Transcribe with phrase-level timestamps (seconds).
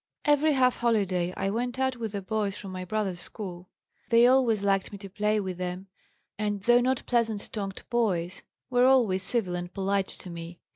[0.25, 3.69] "Every half holiday I went out with the boys from my brothers' school.
[4.09, 5.89] They always liked me to play with them,
[6.39, 8.41] and, though not pleasant tongued boys,
[8.71, 10.59] were always civil and polite to me.